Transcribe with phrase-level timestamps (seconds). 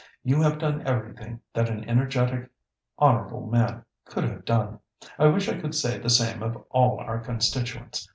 [0.23, 2.49] You have done everything that an energetic,
[2.99, 4.79] honourable man could have done.
[5.19, 8.09] I wish I could say the same of all our constituents.